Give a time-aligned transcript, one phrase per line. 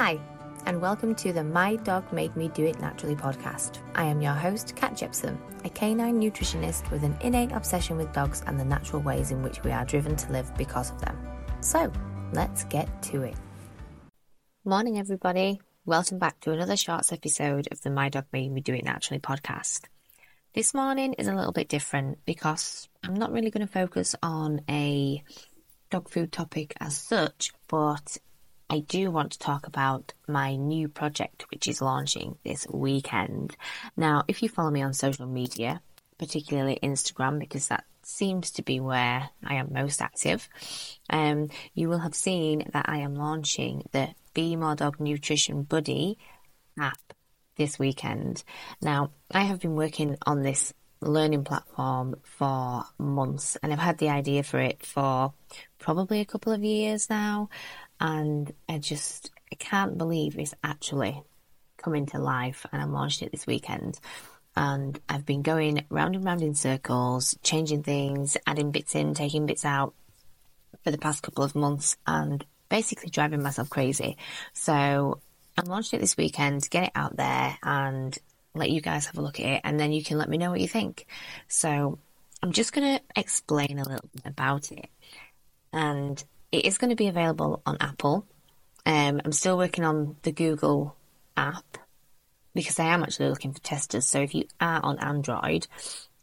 [0.00, 0.20] Hi,
[0.64, 3.78] and welcome to the My Dog Made Me Do It Naturally podcast.
[3.96, 8.44] I am your host, Kat Jepson, a canine nutritionist with an innate obsession with dogs
[8.46, 11.18] and the natural ways in which we are driven to live because of them.
[11.62, 11.92] So,
[12.32, 13.34] let's get to it.
[14.64, 15.60] Morning, everybody.
[15.84, 19.18] Welcome back to another shorts episode of the My Dog Made Me Do It Naturally
[19.18, 19.86] podcast.
[20.54, 24.60] This morning is a little bit different because I'm not really going to focus on
[24.70, 25.24] a
[25.90, 28.18] dog food topic as such, but
[28.70, 33.56] I do want to talk about my new project, which is launching this weekend.
[33.96, 35.80] Now, if you follow me on social media,
[36.18, 40.48] particularly Instagram, because that seems to be where I am most active,
[41.08, 46.18] um, you will have seen that I am launching the Be More Dog Nutrition Buddy
[46.78, 47.00] app
[47.56, 48.44] this weekend.
[48.82, 54.08] Now, I have been working on this learning platform for months and I've had the
[54.08, 55.32] idea for it for
[55.78, 57.48] probably a couple of years now
[58.00, 61.22] and I just I can't believe it's actually
[61.76, 63.98] coming to life and I'm launching it this weekend.
[64.56, 69.46] And I've been going round and round in circles, changing things, adding bits in, taking
[69.46, 69.94] bits out
[70.82, 74.16] for the past couple of months and basically driving myself crazy.
[74.52, 75.20] So
[75.56, 78.16] I'm launching it this weekend, get it out there and
[78.54, 80.50] let you guys have a look at it and then you can let me know
[80.50, 81.06] what you think.
[81.46, 81.98] So
[82.42, 84.88] I'm just going to explain a little bit about it.
[85.72, 88.26] And it is going to be available on Apple.
[88.86, 90.96] Um, I'm still working on the Google
[91.36, 91.78] app
[92.54, 94.06] because I am actually looking for testers.
[94.06, 95.66] So if you are on Android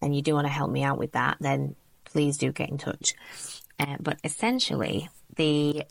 [0.01, 2.77] and you do want to help me out with that, then please do get in
[2.77, 3.13] touch.
[3.79, 5.83] Uh, but essentially, the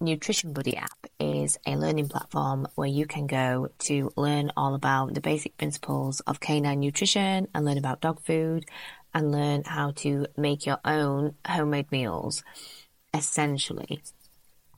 [0.00, 5.14] Nutrition Buddy app is a learning platform where you can go to learn all about
[5.14, 8.66] the basic principles of canine nutrition and learn about dog food
[9.14, 12.42] and learn how to make your own homemade meals
[13.14, 14.02] essentially.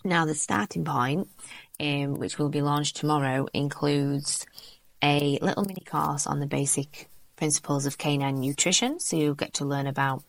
[0.05, 1.29] Now, the starting point,
[1.81, 4.47] um, which will be launched tomorrow, includes
[5.03, 9.01] a little mini course on the basic principles of canine nutrition.
[9.01, 10.23] So you'll get to learn about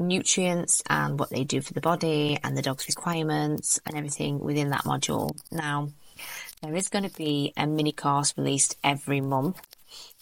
[0.00, 4.70] nutrients and what they do for the body and the dog's requirements and everything within
[4.70, 5.36] that module.
[5.50, 5.88] Now,
[6.62, 9.60] there is going to be a mini course released every month.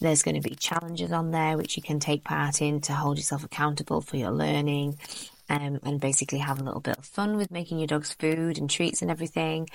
[0.01, 3.19] There's going to be challenges on there which you can take part in to hold
[3.19, 4.99] yourself accountable for your learning
[5.49, 8.69] um, and basically have a little bit of fun with making your dog's food and
[8.69, 9.69] treats and everything.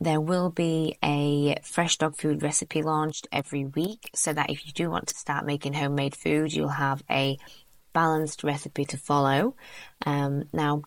[0.00, 4.72] There will be a fresh dog food recipe launched every week so that if you
[4.72, 7.38] do want to start making homemade food, you'll have a
[7.92, 9.54] balanced recipe to follow.
[10.04, 10.82] Um, now,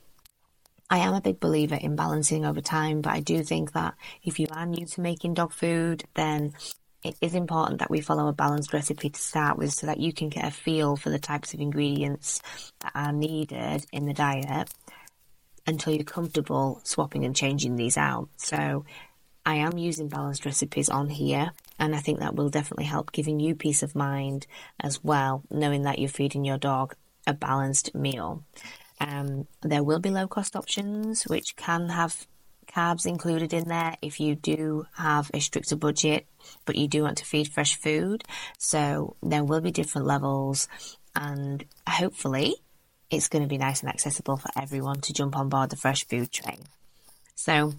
[0.90, 4.40] I am a big believer in balancing over time, but I do think that if
[4.40, 6.53] you are new to making dog food, then
[7.07, 10.12] it is important that we follow a balanced recipe to start with so that you
[10.12, 12.41] can get a feel for the types of ingredients
[12.81, 14.69] that are needed in the diet
[15.66, 18.29] until you're comfortable swapping and changing these out.
[18.38, 18.85] So
[19.46, 23.40] I am using balanced recipes on here and I think that will definitely help giving
[23.40, 24.46] you peace of mind
[24.79, 28.44] as well, knowing that you're feeding your dog a balanced meal.
[29.00, 32.28] Um, there will be low cost options which can have
[32.67, 36.25] carbs included in there if you do have a stricter budget,
[36.66, 38.23] but you do want to feed fresh food.
[38.57, 40.67] So there will be different levels,
[41.16, 42.55] and hopefully,
[43.09, 46.05] it's going to be nice and accessible for everyone to jump on board the fresh
[46.07, 46.59] food train.
[47.35, 47.73] So,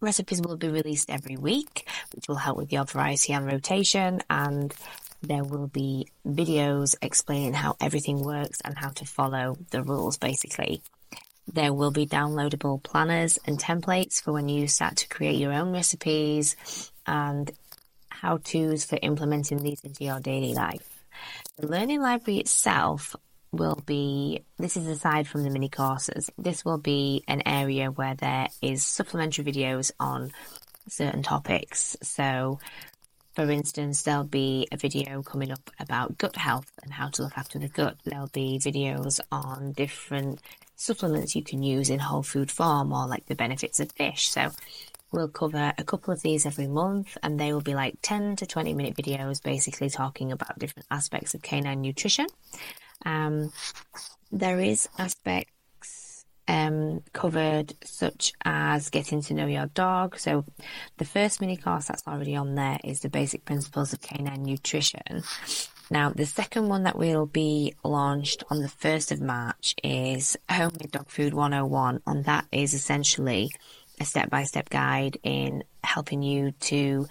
[0.00, 4.74] recipes will be released every week, which will help with your variety and rotation, and
[5.22, 10.82] there will be videos explaining how everything works and how to follow the rules basically.
[11.52, 15.72] There will be downloadable planners and templates for when you start to create your own
[15.72, 16.56] recipes
[17.06, 17.50] and
[18.08, 21.02] how to's for implementing these into your daily life.
[21.58, 23.16] The learning library itself
[23.52, 28.14] will be this is aside from the mini courses this will be an area where
[28.14, 30.30] there is supplementary videos on
[30.88, 32.60] certain topics so
[33.34, 37.36] for instance there'll be a video coming up about gut health and how to look
[37.36, 40.40] after the gut there'll be videos on different
[40.80, 44.30] supplements you can use in whole food form or like the benefits of fish.
[44.30, 44.50] So
[45.12, 48.46] we'll cover a couple of these every month and they will be like 10 to
[48.46, 52.26] 20 minute videos basically talking about different aspects of canine nutrition.
[53.04, 53.52] Um,
[54.32, 55.52] there is aspects
[56.50, 60.18] um, covered such as getting to know your dog.
[60.18, 60.44] So
[60.98, 65.22] the first mini course that's already on there is the basic principles of canine nutrition.
[65.92, 70.90] Now, the second one that will be launched on the 1st of March is Homemade
[70.90, 73.50] Dog Food 101, and that is essentially
[74.00, 77.06] a step by step guide in helping you to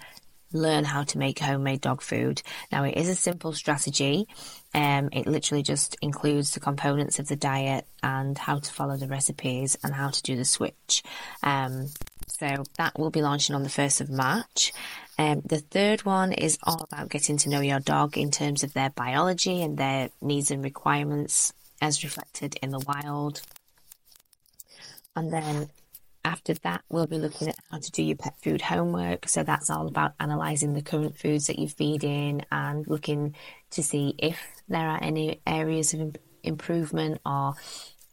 [0.52, 2.42] learn how to make homemade dog food.
[2.72, 4.26] Now, it is a simple strategy.
[4.74, 9.08] Um, it literally just includes the components of the diet and how to follow the
[9.08, 11.02] recipes and how to do the switch.
[11.42, 11.88] Um,
[12.28, 14.72] So that will be launching on the 1st of March.
[15.18, 18.72] Um, the third one is all about getting to know your dog in terms of
[18.72, 21.52] their biology and their needs and requirements
[21.82, 23.42] as reflected in the wild.
[25.14, 25.68] And then
[26.24, 29.28] after that, we'll be looking at how to do your pet food homework.
[29.28, 33.34] So that's all about analysing the current foods that you feed in and looking
[33.70, 34.38] to see if
[34.68, 37.54] there are any areas of improvement or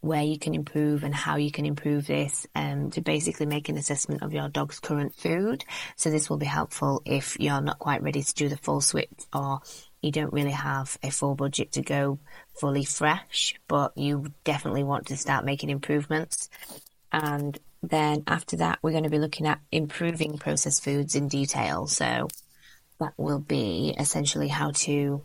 [0.01, 3.77] where you can improve and how you can improve this um, to basically make an
[3.77, 5.65] assessment of your dog's current food.
[5.95, 9.09] So this will be helpful if you're not quite ready to do the full switch
[9.33, 9.61] or
[10.01, 12.19] you don't really have a full budget to go
[12.59, 16.49] fully fresh, but you definitely want to start making improvements.
[17.11, 17.57] And
[17.89, 21.87] then after that, we're going to be looking at improving processed foods in detail.
[21.87, 22.27] So
[22.99, 25.21] that will be essentially how to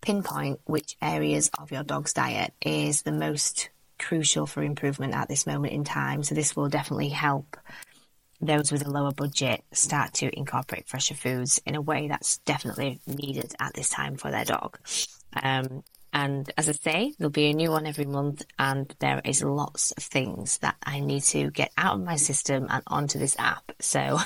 [0.00, 5.46] pinpoint which areas of your dog's diet is the most crucial for improvement at this
[5.46, 6.22] moment in time.
[6.22, 7.56] So this will definitely help
[8.40, 13.00] those with a lower budget start to incorporate fresher foods in a way that's definitely
[13.06, 14.78] needed at this time for their dog.
[15.42, 19.42] Um, and as I say, there'll be a new one every month, and there is
[19.42, 23.36] lots of things that I need to get out of my system and onto this
[23.38, 23.72] app.
[23.80, 24.18] So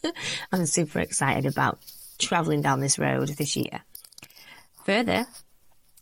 [0.52, 1.78] I'm super excited about
[2.18, 3.82] traveling down this road this year.
[4.84, 5.26] Further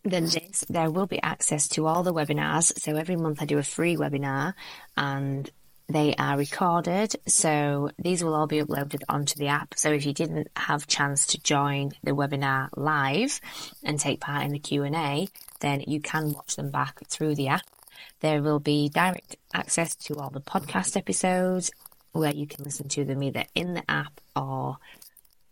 [0.05, 2.79] than this, there will be access to all the webinars.
[2.79, 4.55] So every month I do a free webinar,
[4.97, 5.51] and
[5.89, 9.75] they are recorded, so these will all be uploaded onto the app.
[9.77, 13.39] So if you didn't have chance to join the webinar live
[13.83, 15.29] and take part in the Q&A,
[15.61, 17.67] then you can watch them back through the app.
[18.21, 21.71] There will be direct access to all the podcast episodes
[22.13, 24.79] where you can listen to them either in the app or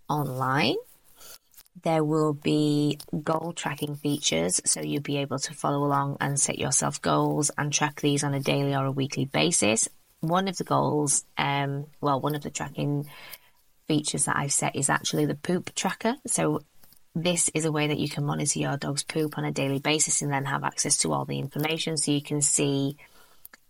[0.09, 0.77] online.
[1.83, 6.59] There will be goal tracking features, so you'll be able to follow along and set
[6.59, 9.89] yourself goals and track these on a daily or a weekly basis
[10.23, 13.09] one of the goals, um, well, one of the tracking
[13.89, 16.17] features that I've set is actually the poop tracker.
[16.27, 16.61] So
[17.15, 20.23] this is a way that you can monitor your dog's poop on a daily basis
[20.23, 22.97] and then have access to all the information so you can see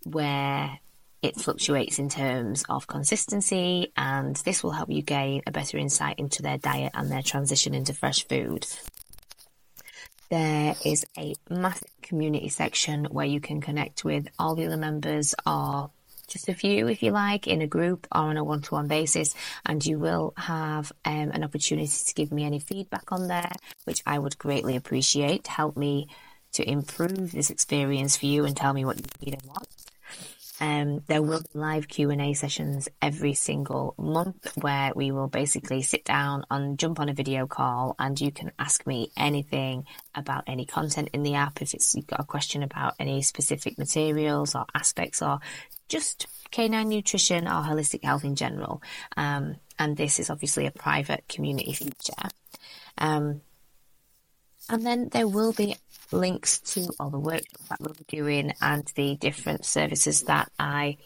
[0.04, 0.78] where
[1.22, 6.18] it fluctuates in terms of consistency and this will help you gain a better insight
[6.18, 8.66] into their diet and their transition into fresh food.
[10.30, 15.34] There is a massive community section where you can connect with all the other members
[15.46, 15.90] or
[16.32, 18.88] just a few, if you like, in a group or on a one to one
[18.88, 19.34] basis.
[19.64, 23.52] And you will have um, an opportunity to give me any feedback on there,
[23.84, 26.08] which I would greatly appreciate help me
[26.52, 29.81] to improve this experience for you and tell me what you need and want.
[30.62, 36.04] Um, there will be live Q&A sessions every single month where we will basically sit
[36.04, 40.64] down and jump on a video call and you can ask me anything about any
[40.64, 41.60] content in the app.
[41.60, 45.40] If it's, you've got a question about any specific materials or aspects or
[45.88, 48.84] just canine nutrition or holistic health in general.
[49.16, 52.28] Um, and this is obviously a private community feature.
[52.98, 53.40] Um,
[54.68, 55.76] and then there will be
[56.12, 60.98] links to all the workshops that we'll be doing and the different services that I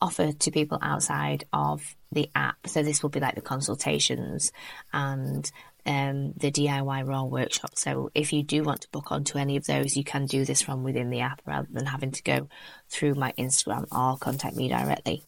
[0.00, 1.82] offer to people outside of
[2.12, 2.66] the app.
[2.66, 4.52] So this will be like the consultations
[4.92, 5.50] and
[5.86, 7.76] um, the DIY raw workshop.
[7.76, 10.62] So if you do want to book onto any of those, you can do this
[10.62, 12.48] from within the app rather than having to go
[12.88, 15.22] through my Instagram or contact me directly.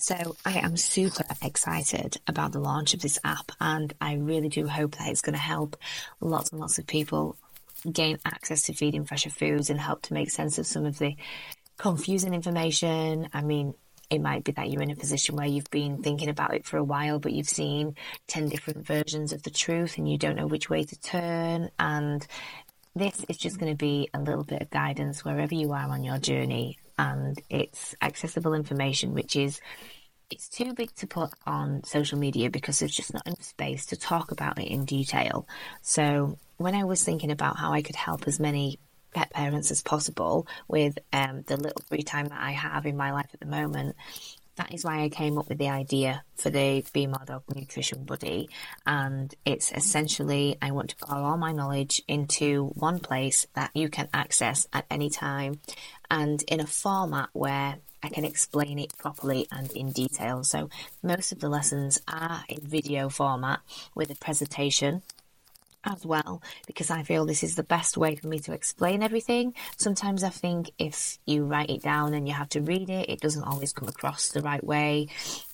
[0.00, 4.68] So I am super excited about the launch of this app and I really do
[4.68, 5.76] hope that it's going to help
[6.20, 7.36] lots and lots of people
[7.90, 11.16] gain access to feeding fresher foods and help to make sense of some of the
[11.78, 13.28] confusing information.
[13.34, 13.74] I mean,
[14.08, 16.76] it might be that you're in a position where you've been thinking about it for
[16.76, 17.96] a while, but you've seen
[18.28, 21.70] 10 different versions of the truth and you don't know which way to turn.
[21.80, 22.24] And
[22.94, 26.04] this is just going to be a little bit of guidance wherever you are on
[26.04, 26.78] your journey.
[26.98, 29.60] And it's accessible information, which is
[30.30, 33.96] it's too big to put on social media because there's just not enough space to
[33.96, 35.46] talk about it in detail.
[35.80, 38.78] So when I was thinking about how I could help as many
[39.14, 43.12] pet parents as possible with um, the little free time that I have in my
[43.12, 43.96] life at the moment.
[44.58, 48.02] That is why I came up with the idea for the Be More Dog Nutrition
[48.02, 48.50] Buddy.
[48.84, 53.88] And it's essentially, I want to put all my knowledge into one place that you
[53.88, 55.60] can access at any time
[56.10, 60.42] and in a format where I can explain it properly and in detail.
[60.42, 60.70] So
[61.04, 63.60] most of the lessons are in video format
[63.94, 65.02] with a presentation
[65.88, 69.54] as well because I feel this is the best way for me to explain everything.
[69.76, 73.20] Sometimes I think if you write it down and you have to read it, it
[73.20, 75.08] doesn't always come across the right way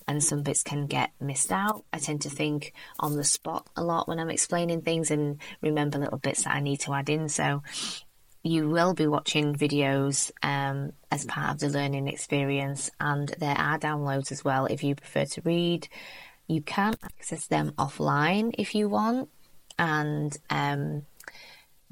[0.07, 1.83] and some bits can get missed out.
[1.91, 5.97] I tend to think on the spot a lot when I'm explaining things and remember
[5.97, 7.29] little bits that I need to add in.
[7.29, 7.63] So
[8.45, 13.79] you will be watching videos um, as part of the learning experience, and there are
[13.79, 15.87] downloads as well if you prefer to read.
[16.47, 19.29] You can access them offline if you want,
[19.77, 21.05] and um,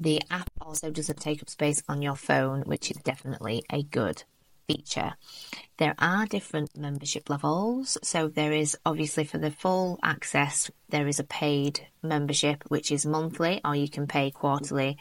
[0.00, 4.24] the app also doesn't take up space on your phone, which is definitely a good
[4.66, 5.14] feature.
[5.76, 7.98] There are different membership levels.
[8.02, 13.06] So there is obviously for the full access, there is a paid membership, which is
[13.06, 14.98] monthly, or you can pay quarterly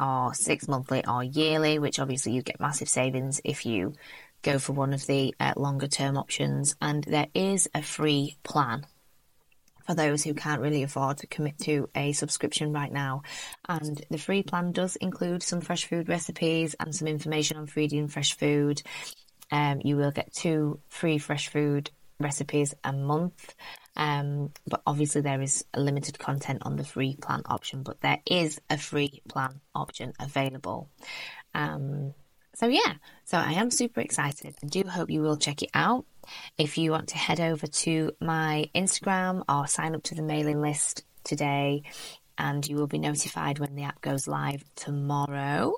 [0.00, 3.92] or six monthly or yearly, which obviously you get massive savings if you
[4.42, 6.74] go for one of the uh, longer term options.
[6.80, 8.86] And there is a free plan
[9.86, 13.22] for those who can't really afford to commit to a subscription right now.
[13.68, 18.08] And the free plan does include some fresh food recipes and some information on feeding
[18.08, 18.82] fresh food.
[19.50, 23.54] Um, you will get two free fresh food recipes a month.
[23.96, 28.60] Um, but obviously there is limited content on the free plan option, but there is
[28.70, 30.88] a free plan option available.
[31.54, 32.14] Um,
[32.54, 34.54] so yeah, so I am super excited.
[34.62, 36.06] I do hope you will check it out.
[36.58, 40.60] If you want to head over to my Instagram or sign up to the mailing
[40.60, 41.82] list today,
[42.38, 45.74] and you will be notified when the app goes live tomorrow,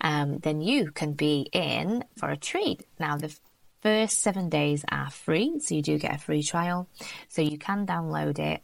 [0.00, 2.84] um, then you can be in for a treat.
[2.98, 3.34] Now, the
[3.82, 6.88] first seven days are free, so you do get a free trial.
[7.28, 8.62] So you can download it,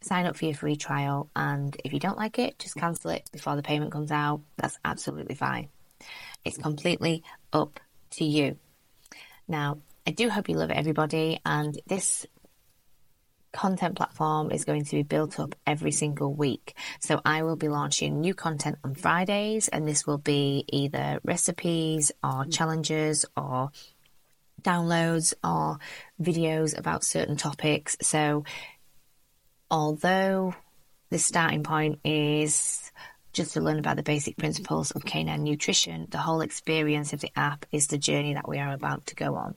[0.00, 3.28] sign up for your free trial, and if you don't like it, just cancel it
[3.32, 4.42] before the payment comes out.
[4.56, 5.68] That's absolutely fine.
[6.44, 7.80] It's completely up
[8.12, 8.58] to you.
[9.48, 12.26] Now, I do hope you love it, everybody, and this
[13.52, 16.76] content platform is going to be built up every single week.
[17.00, 22.12] So I will be launching new content on Fridays, and this will be either recipes
[22.22, 22.52] or mm.
[22.52, 23.70] challenges or
[24.62, 25.78] downloads or
[26.20, 27.96] videos about certain topics.
[28.00, 28.44] So
[29.70, 30.54] although
[31.10, 32.92] the starting point is
[33.36, 37.30] just to learn about the basic principles of canine nutrition, the whole experience of the
[37.36, 39.54] app is the journey that we are about to go on.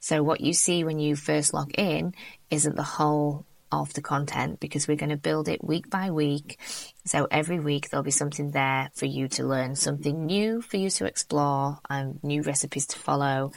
[0.00, 2.14] So what you see when you first log in
[2.50, 6.60] isn't the whole of the content because we're going to build it week by week.
[7.06, 10.90] So every week there'll be something there for you to learn, something new for you
[10.90, 13.52] to explore, and new recipes to follow,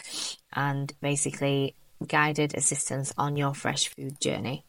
[0.54, 1.76] and basically
[2.08, 4.64] guided assistance on your fresh food journey.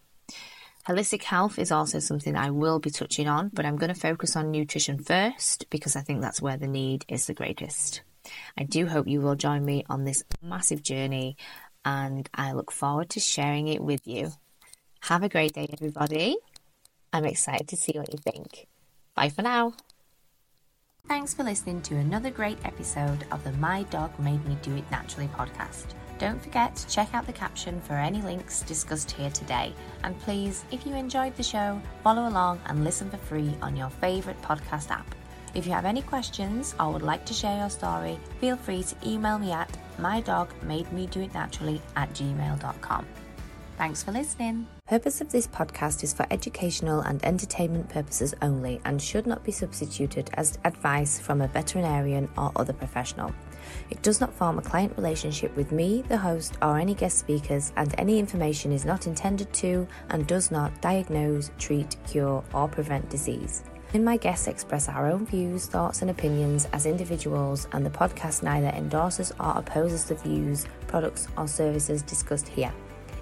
[0.86, 4.36] Holistic health is also something I will be touching on, but I'm going to focus
[4.36, 8.02] on nutrition first because I think that's where the need is the greatest.
[8.56, 11.36] I do hope you will join me on this massive journey
[11.84, 14.30] and I look forward to sharing it with you.
[15.00, 16.36] Have a great day, everybody.
[17.12, 18.68] I'm excited to see what you think.
[19.16, 19.72] Bye for now.
[21.08, 24.88] Thanks for listening to another great episode of the My Dog Made Me Do It
[24.90, 25.94] Naturally podcast.
[26.18, 29.74] Don't forget to check out the caption for any links discussed here today.
[30.02, 33.90] And please, if you enjoyed the show, follow along and listen for free on your
[33.90, 35.14] favourite podcast app.
[35.54, 38.96] If you have any questions or would like to share your story, feel free to
[39.06, 43.06] email me at mydogmademedoitnaturally at gmail.com.
[43.76, 44.66] Thanks for listening.
[44.86, 49.52] Purpose of this podcast is for educational and entertainment purposes only and should not be
[49.52, 53.34] substituted as advice from a veterinarian or other professional.
[53.90, 57.72] It does not form a client relationship with me, the host, or any guest speakers,
[57.76, 63.08] and any information is not intended to and does not diagnose, treat, cure, or prevent
[63.08, 63.64] disease.
[63.92, 68.42] In my guests express our own views, thoughts, and opinions as individuals, and the podcast
[68.42, 72.72] neither endorses or opposes the views, products, or services discussed here.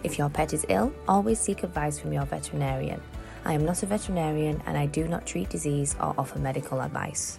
[0.02, 3.00] If your pet is ill, always seek advice from your veterinarian.
[3.44, 7.38] I am not a veterinarian and I do not treat disease or offer medical advice.